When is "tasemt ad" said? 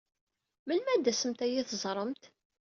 1.05-1.49